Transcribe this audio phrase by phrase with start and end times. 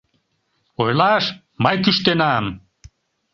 [0.81, 1.25] Ойлаш:
[1.63, 2.45] мый кӱштенам!